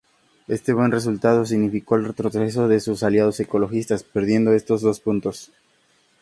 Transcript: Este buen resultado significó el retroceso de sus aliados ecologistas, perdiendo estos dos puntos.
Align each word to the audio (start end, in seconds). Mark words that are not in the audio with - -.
Este 0.47 0.73
buen 0.73 0.89
resultado 0.89 1.45
significó 1.45 1.95
el 1.95 2.05
retroceso 2.05 2.67
de 2.67 2.79
sus 2.79 3.03
aliados 3.03 3.39
ecologistas, 3.39 4.01
perdiendo 4.01 4.51
estos 4.51 4.81
dos 4.81 4.99
puntos. 4.99 5.51